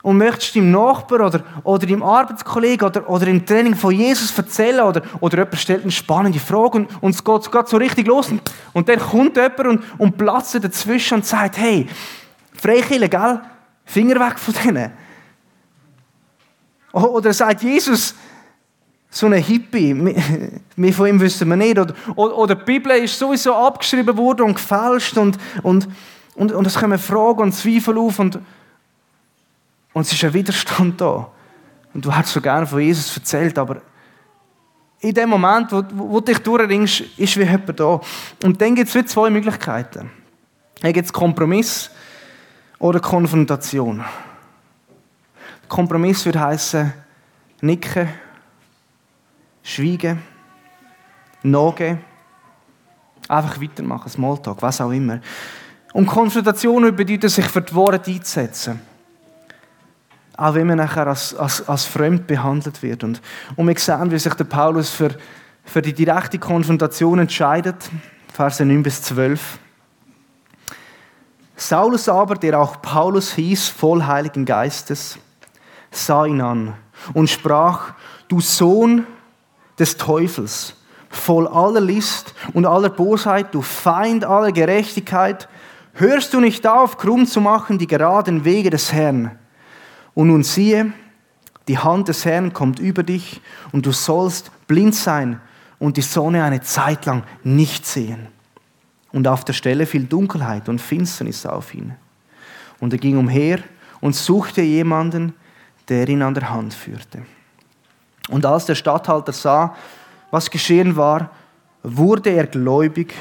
[0.06, 4.82] Und möchtest deinem Nachbar oder, oder deinem Arbeitskollegen oder, oder im Training von Jesus erzählen
[4.82, 8.30] oder, oder jemand stellt eine spannende Frage und, und es geht, geht so richtig los
[8.30, 8.39] und,
[8.74, 11.88] und dann kommt jemand und, und platzt dazwischen und sagt, hey,
[12.54, 13.41] Freikille, gell?
[13.84, 14.91] Finger weg von denen.
[16.94, 18.13] Oder sagt Jesus,
[19.10, 19.91] so ein Hippie,
[20.76, 21.80] mehr von ihm wissen wir nicht.
[21.80, 25.88] Oder, oder die Bibel ist sowieso abgeschrieben worden und gefälscht und, und,
[26.36, 28.38] und, und es kommen Fragen und Zweifel auf und,
[29.96, 31.32] und es ist ein Widerstand da.
[31.94, 33.82] Und du hättest so gerne von Jesus erzählt, aber
[35.00, 38.02] in dem Moment, wo, wo du dich durchringst, ist wie jemand da.
[38.44, 40.12] Und dann gibt es zwei Möglichkeiten.
[40.82, 41.90] Dann gibt es Kompromiss
[42.78, 44.04] oder Konfrontation.
[45.70, 46.92] Kompromiss würde heißen
[47.62, 48.10] nicken,
[49.64, 50.22] schweigen,
[51.42, 52.02] nachgeben,
[53.30, 55.22] einfach weitermachen, Smalltalk, was auch immer.
[55.94, 58.82] Und Konfrontation bedeutet, sich für die Worte einzusetzen
[60.38, 63.04] auch wenn man nachher als, als, als fremd behandelt wird.
[63.04, 63.21] Und,
[63.56, 65.10] und wir sehen, wie sich der Paulus für,
[65.63, 67.89] für die direkte Konfrontation entscheidet.
[68.34, 69.60] Verse 9 bis 12.
[71.56, 75.17] Saulus aber, der auch Paulus hieß, voll Heiligen Geistes,
[75.89, 76.74] sah ihn an
[77.13, 77.93] und sprach,
[78.28, 79.08] du Sohn
[79.80, 80.76] des Teufels,
[81.10, 85.48] voll aller List und aller Bosheit, du Feind aller Gerechtigkeit,
[85.93, 89.39] hörst du nicht auf, krumm zu machen die geraden Wege des Herrn?
[90.15, 90.93] Und nun siehe,
[91.67, 95.39] die Hand des Herrn kommt über dich und du sollst blind sein
[95.78, 98.28] und die Sonne eine Zeit lang nicht sehen.
[99.12, 101.95] Und auf der Stelle fiel Dunkelheit und Finsternis auf ihn.
[102.80, 103.60] Und er ging umher
[104.01, 105.34] und suchte jemanden,
[105.88, 107.25] der ihn an der Hand führte.
[108.30, 109.75] Und als der Statthalter sah,
[110.32, 111.30] was geschehen war,
[111.84, 113.13] wurde er gläubig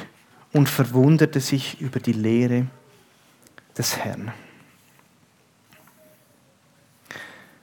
[0.53, 2.67] und verwunderte sich über die Lehre
[3.77, 4.33] des Herrn.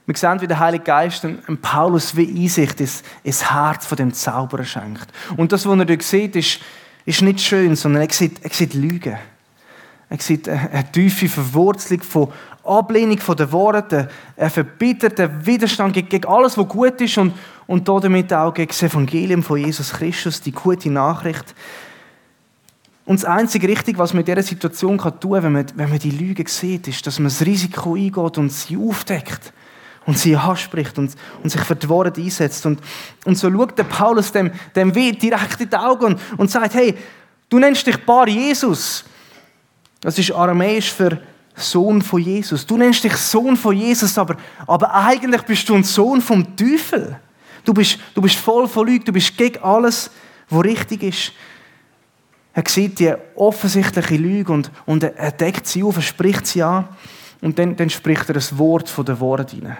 [0.04, 4.12] Wir sehen, wie der Heilige Geist dem Paulus wie Einsicht ins, ins Herz von dem
[4.12, 5.06] Zauberer schenkt.
[5.36, 6.60] Und das, was er dort sieht, ist,
[7.04, 9.16] ist nicht schön, sondern er sieht, er sieht Lügen.
[10.08, 12.32] Er sieht eine tiefe Verwurzelung von
[12.64, 17.32] Ablehnung von den Worten, ein verbitterter Widerstand gegen alles, was gut ist und,
[17.66, 21.54] und damit auch gegen das Evangelium von Jesus Christus, die gute Nachricht.
[23.04, 25.98] Und das einzige Richtige, was man in dieser Situation tun kann, wenn man, wenn man
[25.98, 29.52] die Lüge sieht, ist, dass man das Risiko eingeht und sie aufdeckt
[30.06, 32.66] und sie anspricht und, und sich für die Worte einsetzt.
[32.66, 32.80] Und,
[33.24, 36.74] und so schaut der Paulus dem, dem Weh direkt in die Augen und, und sagt,
[36.74, 36.96] hey,
[37.48, 39.04] du nennst dich Bar Jesus.
[40.00, 41.20] Das ist aramäisch für
[41.54, 42.66] Sohn von Jesus.
[42.66, 44.36] Du nennst dich Sohn von Jesus, aber,
[44.66, 47.18] aber eigentlich bist du ein Sohn vom Teufel.
[47.64, 50.10] Du bist, du bist voll von Lügen, du bist gegen alles,
[50.48, 51.32] was richtig ist.
[52.54, 56.88] Er sieht die offensichtliche Lüge und, und er deckt sie auf, er spricht sie an
[57.40, 59.78] und dann, dann spricht er ein Wort von der Wort hinein.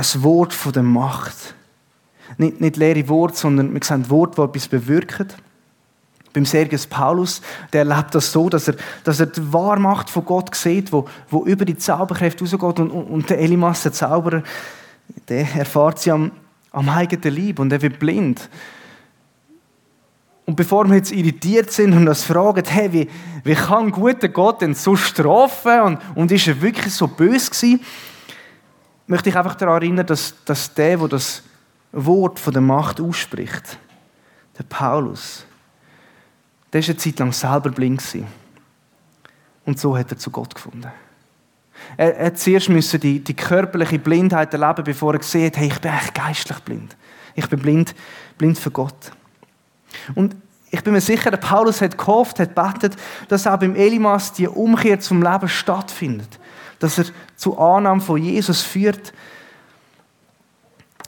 [0.00, 1.54] Ein Wort von der Macht.
[2.38, 5.36] Nicht, nicht leere Worte, sondern wir sehen Wort, das etwas bewirkt.
[6.32, 7.42] Beim Sergius Paulus,
[7.74, 11.44] der erlebt das so, dass er, dass er die Wahrmacht von Gott sieht, wo, wo
[11.44, 12.80] über die Zauberkräfte rausgeht.
[12.80, 14.42] Und, und, und der Elimas, der Zauberer,
[15.28, 16.30] der erfahrt sie am,
[16.70, 18.48] am eigenen Leib und er wird blind.
[20.46, 23.08] Und bevor wir jetzt irritiert sind und uns fragen, hey, wie,
[23.44, 27.50] wie kann ein guter Gott denn so strafen und, und ist er wirklich so böse
[27.50, 27.80] gewesen,
[29.10, 31.42] möchte ich einfach daran erinnern, dass, dass der, der das
[31.90, 33.76] Wort von der Macht ausspricht,
[34.56, 35.44] der Paulus,
[36.72, 38.02] der war eine Zeit lang selber blind.
[39.66, 40.90] Und so hat er zu Gott gefunden.
[41.96, 45.80] Er, er zuerst müssen die, die körperliche Blindheit erleben, bevor er gesehen hat, hey, ich
[45.80, 46.96] bin eigentlich geistlich blind.
[47.34, 47.94] Ich bin blind,
[48.38, 49.12] blind für Gott.
[50.14, 50.36] Und
[50.70, 52.96] ich bin mir sicher, der Paulus hat gehofft, hat betet,
[53.28, 56.39] dass auch beim Elimas die Umkehr zum Leben stattfindet.
[56.80, 57.04] Dass er
[57.36, 59.12] zur Annahme von Jesus führt,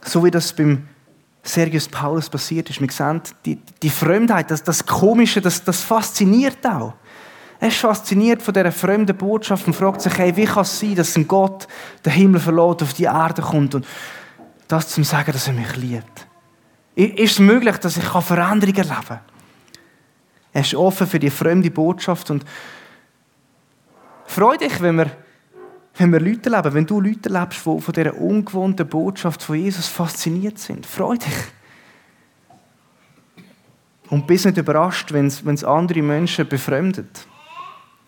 [0.05, 0.87] so wie das beim
[1.43, 2.79] Sergius Paulus passiert ist.
[2.79, 6.93] Wir sehen, die, die Fremdheit, das, das Komische, das, das fasziniert auch.
[7.59, 10.95] Er ist fasziniert von dieser fremden Botschaft und fragt sich, hey, wie kann es sein,
[10.95, 11.67] dass ein Gott
[12.05, 13.85] den Himmel verlässt, auf die Erde kommt und
[14.67, 16.27] das zum sagen, dass er mich liebt.
[16.95, 19.19] Ist es möglich, dass ich Veränderungen erleben kann?
[20.53, 22.45] Er ist offen für die fremde Botschaft und
[24.25, 25.11] freu dich, wenn wir,
[25.95, 29.87] wenn wir Leute leben, wenn du Leute lebst, die von dieser ungewohnten Botschaft von Jesus
[29.87, 30.85] fasziniert sind.
[30.85, 31.33] Freu dich.
[34.09, 37.27] Und bist nicht überrascht, wenn es andere Menschen befremdet.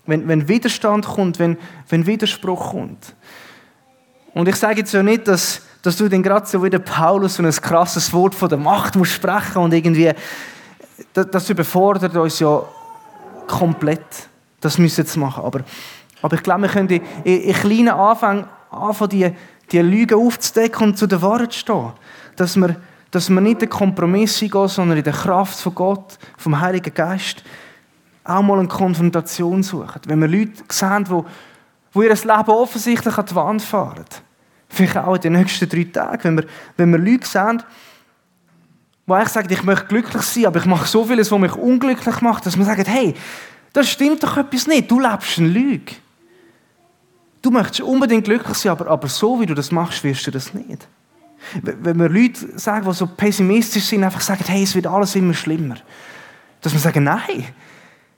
[0.05, 1.57] Wenn, wenn Widerstand kommt, wenn,
[1.89, 3.15] wenn Widerspruch kommt.
[4.33, 7.35] Und ich sage jetzt ja nicht, dass, dass du dann gerade so wie der Paulus
[7.35, 10.11] so ein krasses Wort von der Macht musst sprechen und irgendwie,
[11.13, 12.61] das, das überfordert uns ja
[13.47, 14.27] komplett.
[14.59, 15.43] Das müssen wir jetzt machen.
[15.43, 15.61] Aber,
[16.25, 19.31] aber ich glaube, wir können in, in kleinen Anfängen anfangen, die,
[19.71, 21.91] die Lügen aufzudecken und zu der Wahrheit zu stehen.
[22.35, 22.77] Dass wir,
[23.11, 27.43] dass wir nicht den Kompromiss eingehen, sondern in der Kraft von Gott, vom Heiligen Geist,
[28.23, 30.01] auch mal eine Konfrontation suchen.
[30.07, 31.21] Wenn wir Leute sehen, die,
[31.93, 34.05] die ihr Leben offensichtlich an die Wand fahren.
[34.67, 36.23] Vielleicht auch in den nächsten drei Tagen.
[36.23, 37.61] Wenn wir, wenn wir Leute sehen,
[39.05, 42.21] die eigentlich sagen, ich möchte glücklich sein, aber ich mache so vieles, was mich unglücklich
[42.21, 43.13] macht, dass man sagt, hey,
[43.73, 44.89] das stimmt doch etwas nicht.
[44.89, 45.95] Du lebst eine Lüge.
[47.45, 50.53] Du möchtest unbedingt glücklich sein, aber, aber so wie du das machst, wirst du das
[50.53, 50.88] nicht.
[51.62, 55.36] Wenn wir Leute sagen, die so pessimistisch sind, einfach sagen, hey, es wird alles immer
[55.36, 55.75] schlimmer.
[56.62, 57.45] Dass wir sagen, nein,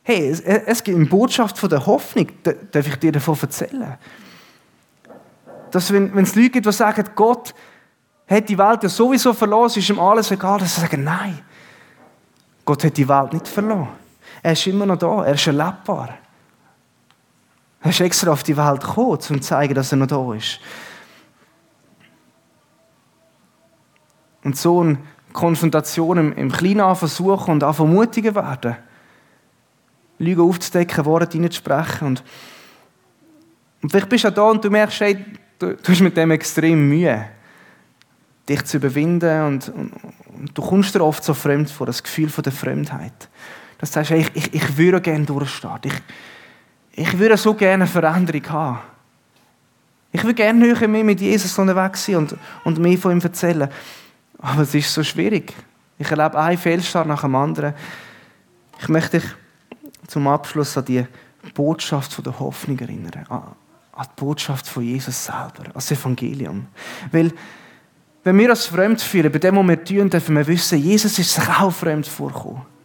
[0.07, 2.27] Hey, es, es gibt eine Botschaft von der Hoffnung,
[2.71, 3.97] darf ich dir davon erzählen.
[5.69, 7.53] Dass, wenn, wenn es Leute gibt, die sagen, Gott
[8.25, 11.39] hat die Welt ja sowieso verloren, ist ihm alles egal, dass sie sagen, nein,
[12.63, 13.89] Gott hat die Welt nicht verloren.
[14.41, 16.17] Er ist immer noch da, er ist erlebbar.
[17.87, 20.59] Er ist extra auf die Welt gekommen, um zu zeigen, dass er noch da ist.
[24.43, 24.97] Und so eine
[25.31, 28.75] Konfrontation im, Kleinen versuchen und auch vermutigen werden
[30.19, 32.07] Lügen aufzudecken, Worte hineinzusprechen.
[32.07, 32.23] Und,
[33.81, 35.25] und vielleicht bist du da und du merkst, hey,
[35.57, 37.29] du, du hast mit dem extrem Mühe,
[38.49, 39.93] dich zu überwinden und, und,
[40.25, 43.29] und, du kommst dir oft so fremd vor, das Gefühl von der Fremdheit.
[43.77, 45.79] Dass du sagst, hey, ich, ich, würde gerne durchstehen.
[45.85, 45.93] Ich,
[46.97, 48.79] ich würde so gerne eine Veränderung haben.
[50.11, 53.69] Ich würde gerne näher mit Jesus unterwegs sein und, und mehr von ihm erzählen.
[54.39, 55.53] Aber es ist so schwierig.
[55.99, 57.75] Ich erlebe einen Fehlstart nach dem anderen.
[58.79, 59.29] Ich möchte dich
[60.07, 61.05] zum Abschluss an die
[61.53, 63.25] Botschaft der Hoffnung erinnern.
[63.29, 63.43] An
[63.99, 66.65] die Botschaft von Jesus selber, an das Evangelium.
[67.11, 67.31] Weil,
[68.23, 71.31] wenn wir uns fremd fühlen, bei dem, was wir tun, dürfen wir wissen, Jesus ist
[71.31, 72.76] sich auch fremd vorgekommen.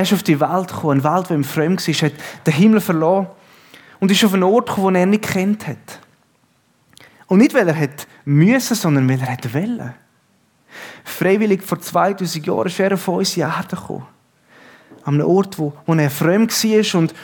[0.00, 2.12] Er ist auf die Welt gekommen, eine Welt, die ihm fremd war, hat
[2.46, 3.26] den Himmel verloren
[3.98, 6.00] und ist auf einen Ort gekommen, den er nicht kennt hat.
[7.26, 9.92] Und nicht, weil er hat müssen, sondern weil er wollen.
[11.04, 14.06] Freiwillig vor 2000 Jahren ist er auf unsere Erde gekommen
[15.04, 17.14] an einem Ort, wo, wo er fremd war und,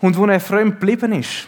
[0.00, 1.46] und wo er fremd geblieben ist.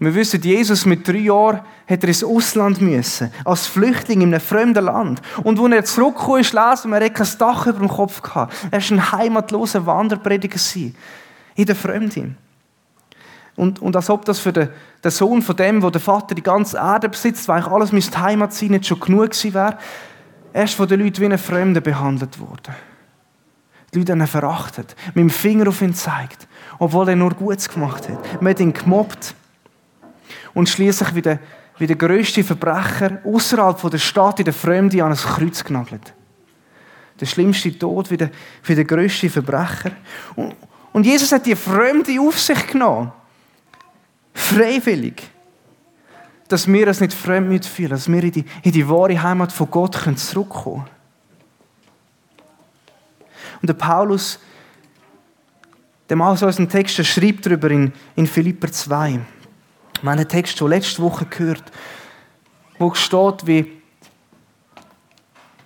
[0.00, 4.40] Wir wissen, Jesus mit drei Jahren hat er ins Ausland müssen, als Flüchtling in einem
[4.40, 5.20] fremden Land.
[5.42, 8.54] Und als er zurückgekommen ist, lesen wir, er kein Dach über dem Kopf gehabt.
[8.70, 10.60] Er war ein heimatloser Wanderprediger
[11.56, 12.30] in der Fremde.
[13.56, 14.68] Und, und als ob das für den,
[15.02, 18.20] den Sohn von dem, wo der Vater die ganze Erde besitzt, weil eigentlich alles müsste
[18.20, 19.78] Heimat sein, nicht schon genug gewesen wäre,
[20.52, 22.76] er ist von den Leuten wie ein Fremder behandelt worden.
[23.92, 26.46] Die Leute haben ihn verachtet, mit dem Finger auf ihn gezeigt,
[26.78, 28.40] obwohl er nur Gutes gemacht hat.
[28.40, 29.34] Man hat ihn gemobbt.
[30.58, 31.38] Und schließlich wie der,
[31.78, 36.12] wie der grösste Verbrecher außerhalb der Stadt in der Fremde an ein Kreuz genagelt.
[37.20, 38.32] Der schlimmste Tod wie der,
[38.64, 39.92] wie der grösste Verbrecher.
[40.34, 40.56] Und,
[40.92, 43.12] und Jesus hat die Fremde auf sich genommen.
[44.34, 45.30] Freiwillig.
[46.48, 49.70] Dass wir es nicht fremd fühlen, dass wir in die, in die wahre Heimat von
[49.70, 50.90] Gott zurückkommen können.
[53.62, 54.40] Und der Paulus,
[56.08, 59.20] der mal so einen Text schreibt darüber in, in Philipper 2.
[60.02, 61.64] Wir haben einen Text schon letzte Woche gehört,
[62.78, 63.72] wo steht, wie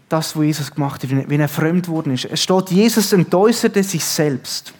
[0.08, 2.26] das, was Jesus gemacht hat, wie er fremd worden ist.
[2.26, 4.72] Es steht, Jesus entäußerte sich selbst.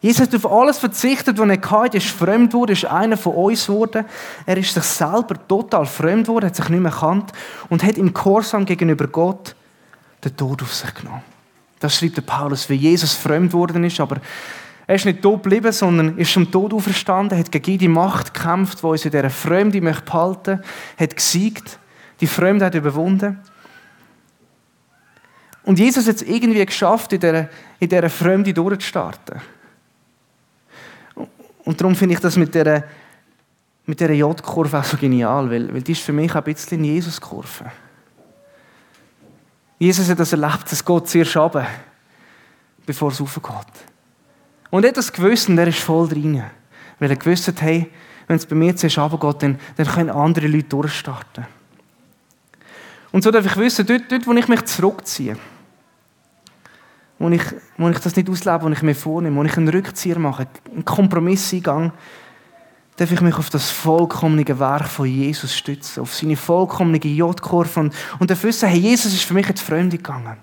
[0.00, 1.96] Jesus hat auf alles verzichtet, was er hatte.
[1.96, 4.04] Er ist fremd geworden, ist einer von uns geworden.
[4.46, 7.32] Er ist sich selber total fremd geworden, hat sich nicht mehr erkannt
[7.68, 9.54] und hat im Korsam gegenüber Gott
[10.24, 11.22] den Tod auf sich genommen.
[11.78, 14.16] Das schreibt der Paulus, wie Jesus fremd geworden ist, aber
[14.86, 18.82] er ist nicht tot geblieben, sondern ist zum Tod auferstanden, hat gegen die Macht gekämpft,
[18.82, 20.62] die uns in dieser Fremde behalten möchte,
[20.98, 21.78] hat gesiegt,
[22.20, 23.38] die Fremde hat überwunden.
[25.64, 29.40] Und Jesus hat es irgendwie geschafft, in dieser, in dieser Fremde durchzustarten.
[31.64, 32.82] Und darum finde ich das mit dieser,
[33.86, 36.78] mit dieser J-Kurve auch so genial, weil, weil die ist für mich auch ein bisschen
[36.78, 37.70] eine Jesus-Kurve.
[39.78, 41.66] Jesus hat das erlebt, dass Gott zuerst runter,
[42.84, 43.91] bevor es raufgeht.
[44.72, 46.42] Und er hat das gewusst und er ist voll drin.
[46.98, 47.90] Weil er gewusst hat, hey,
[48.26, 51.46] wenn es bei mir zuerst runtergeht, dann, dann können andere Leute durchstarten.
[53.10, 55.36] Und so darf ich wissen, dort, dort wo ich mich zurückziehe,
[57.18, 57.42] wo ich,
[57.76, 60.86] wo ich das nicht auslebe, wo ich mir vornehme, wo ich einen Rückzieher mache, einen
[60.86, 61.92] Kompromiss eingehe,
[62.96, 67.94] darf ich mich auf das vollkommene Werk von Jesus stützen, auf seine vollkommene J-Kurve und,
[68.18, 70.38] und darf wissen, hey, Jesus ist für mich jetzt Fremde gegangen.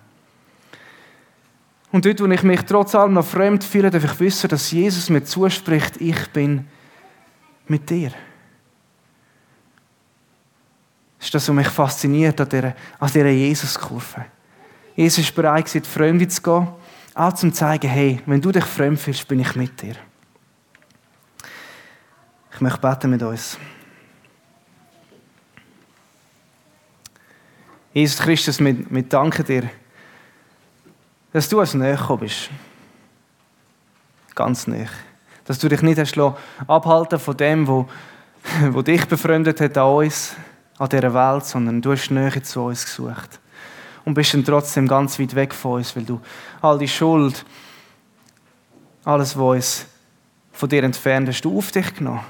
[1.91, 5.09] Und dort, wo ich mich trotz allem noch fremd fühle, darf ich wissen, dass Jesus
[5.09, 6.67] mir zuspricht, ich bin
[7.67, 8.11] mit dir.
[11.17, 14.25] Das ist das, was mich fasziniert an dieser, an Jesus-Kurve.
[14.95, 16.67] Jesus ist bereit, in die Fremde zu gehen,
[17.13, 19.95] auch zum zu zeigen, hey, wenn du dich fremd fühlst, bin ich mit dir.
[22.53, 23.57] Ich möchte beten mit uns.
[27.93, 29.69] Jesus Christus, wir, wir danken dir,
[31.31, 32.49] dass du als näher bist.
[34.35, 34.89] Ganz näher.
[35.45, 36.17] Dass du dich nicht hast
[36.67, 37.87] abhalten von dem, wo,
[38.71, 40.35] wo dich befreundet hat an uns,
[40.77, 43.39] an dieser Welt, sondern du hast Nähe zu uns gesucht
[44.05, 46.21] und bist dann trotzdem ganz weit weg von uns, weil du
[46.61, 47.45] all die Schuld,
[49.03, 49.85] alles, was uns
[50.51, 52.23] von dir entfernt, hast du auf dich genommen.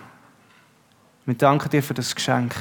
[1.25, 2.55] Wir danken dir für das Geschenk,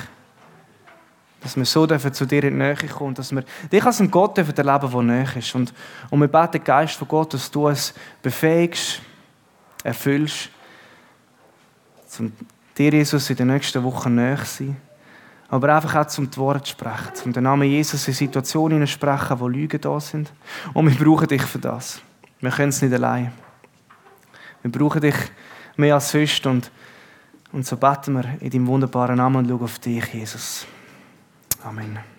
[1.41, 4.11] dass wir so dürfen zu dir in die Nähe kommen, dass wir dich als einen
[4.11, 5.55] Gott dürfen erleben, der näher ist.
[5.55, 5.73] Und,
[6.11, 9.01] und wir beten, Geist von Gott, dass du es befähigst,
[9.85, 10.51] erfüllst,
[12.07, 12.33] zum
[12.77, 14.77] dir, Jesus, in den nächsten Wochen näher sein
[15.49, 19.41] aber einfach auch zum Wort zu sprechen, zum den Namen Jesus in Situationen zu sprechen,
[19.41, 20.31] wo Lügen da sind.
[20.75, 22.01] Und wir brauchen dich für das.
[22.41, 23.33] Wir können es nicht allein.
[24.63, 25.17] Wir brauchen dich
[25.77, 26.71] mehr als sonst und,
[27.53, 30.67] und so beten wir in deinem wunderbaren Namen und schauen auf dich, Jesus.
[31.69, 32.18] Amen.